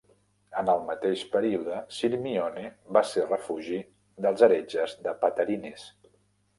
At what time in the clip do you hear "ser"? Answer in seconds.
3.13-3.29